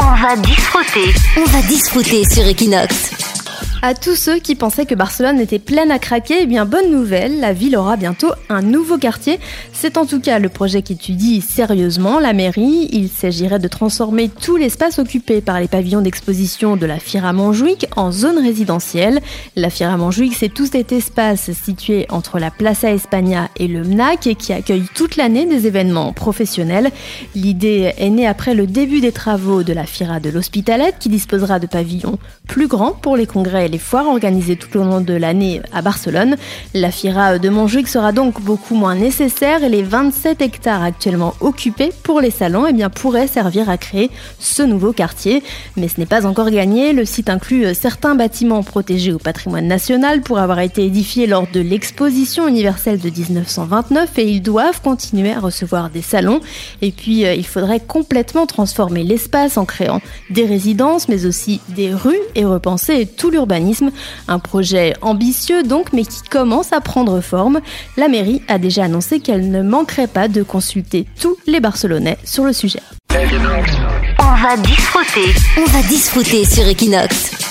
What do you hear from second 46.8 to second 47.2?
Le